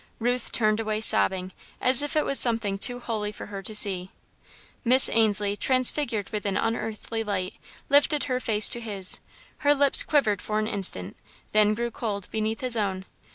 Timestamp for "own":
12.75-13.05